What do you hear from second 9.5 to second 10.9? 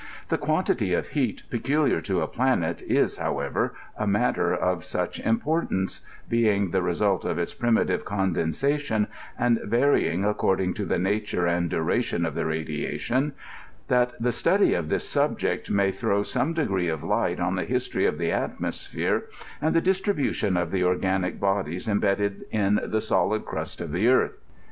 varying according to